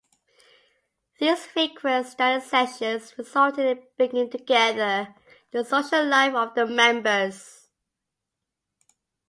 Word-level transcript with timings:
These 1.19 1.45
frequent 1.45 2.07
study 2.07 2.41
sessions 2.43 3.13
resulted 3.19 3.67
in 3.77 3.83
bringing 3.97 4.31
together 4.31 5.13
the 5.51 5.63
social 5.63 6.03
life 6.07 6.33
of 6.33 6.55
the 6.55 6.65
members. 6.65 7.67